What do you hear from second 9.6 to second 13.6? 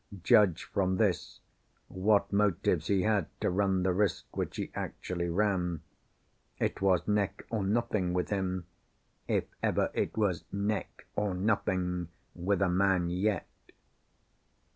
ever it was "neck or nothing" with a man yet.